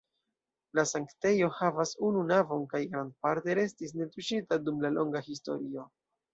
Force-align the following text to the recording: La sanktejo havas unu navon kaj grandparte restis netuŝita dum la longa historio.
La 0.77 0.85
sanktejo 0.91 1.49
havas 1.57 1.91
unu 2.07 2.25
navon 2.33 2.65
kaj 2.73 2.83
grandparte 2.95 3.59
restis 3.63 3.97
netuŝita 4.03 4.63
dum 4.67 4.85
la 4.89 4.95
longa 4.99 5.27
historio. 5.33 5.89